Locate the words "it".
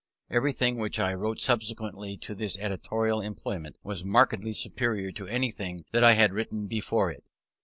7.11-7.23